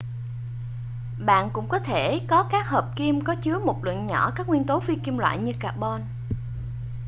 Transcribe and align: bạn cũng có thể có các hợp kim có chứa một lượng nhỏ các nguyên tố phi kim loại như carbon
bạn 1.17 1.49
cũng 1.53 1.67
có 1.67 1.79
thể 1.79 2.19
có 2.29 2.43
các 2.43 2.69
hợp 2.69 2.91
kim 2.95 3.23
có 3.23 3.35
chứa 3.35 3.59
một 3.59 3.85
lượng 3.85 4.07
nhỏ 4.07 4.31
các 4.35 4.47
nguyên 4.47 4.63
tố 4.67 4.79
phi 4.79 4.95
kim 4.95 5.17
loại 5.17 5.37
như 5.39 5.53
carbon 5.59 6.01